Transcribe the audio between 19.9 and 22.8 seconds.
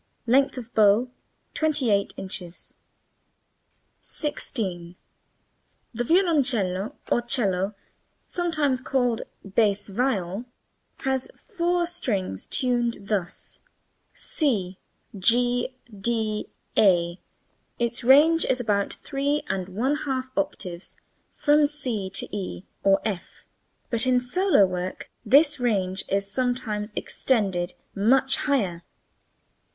half octaves (from C to e''